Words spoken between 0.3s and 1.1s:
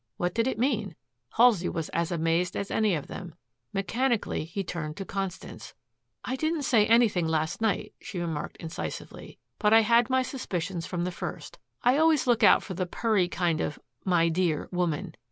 did it mean?